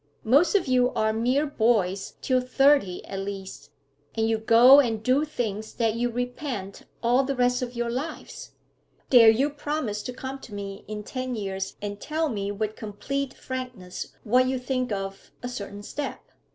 Most 0.23 0.55
of 0.55 0.65
you 0.65 0.89
are 0.93 1.13
mere 1.13 1.45
boys 1.45 2.15
till 2.23 2.41
thirty 2.41 3.05
at 3.05 3.19
least, 3.19 3.69
and 4.15 4.27
you 4.27 4.39
go 4.39 4.79
and 4.79 5.03
do 5.03 5.23
things 5.23 5.75
that 5.75 5.93
you 5.93 6.09
repent 6.09 6.81
all 7.03 7.23
the 7.23 7.35
rest 7.35 7.61
of 7.61 7.75
your 7.75 7.91
lives. 7.91 8.53
Dare 9.11 9.29
you 9.29 9.51
promise 9.51 10.01
to 10.01 10.11
come 10.11 10.39
to 10.39 10.55
me 10.55 10.85
in 10.87 11.03
ten 11.03 11.35
years 11.35 11.75
and 11.83 12.01
tell 12.01 12.29
me 12.29 12.51
with 12.51 12.75
complete 12.75 13.35
frankness 13.35 14.07
what 14.23 14.47
you 14.47 14.57
think 14.57 14.91
of 14.91 15.29
a 15.43 15.47
certain 15.47 15.83
step?' 15.83 16.31